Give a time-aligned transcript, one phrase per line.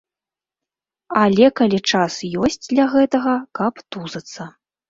[1.25, 2.13] Але калі час
[2.47, 4.53] ёсць для гэтага, каб тузацца.